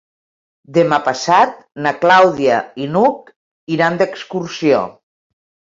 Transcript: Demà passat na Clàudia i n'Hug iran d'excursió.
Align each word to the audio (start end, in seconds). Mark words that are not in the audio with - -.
Demà 0.77 0.97
passat 1.07 1.53
na 1.87 1.93
Clàudia 2.07 2.57
i 2.87 2.91
n'Hug 2.97 3.33
iran 3.79 4.03
d'excursió. 4.05 4.85